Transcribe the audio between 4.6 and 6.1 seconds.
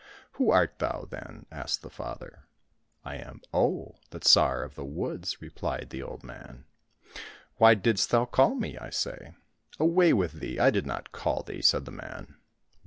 of the Woods," replied the